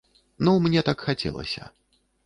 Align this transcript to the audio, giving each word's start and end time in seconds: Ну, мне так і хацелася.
Ну, 0.45 0.53
мне 0.63 0.83
так 0.89 1.05
і 1.05 1.07
хацелася. 1.11 1.73